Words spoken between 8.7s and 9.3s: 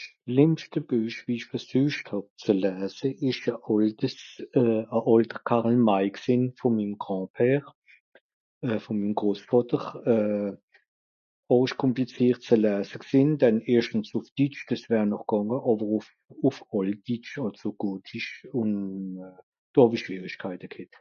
vò mim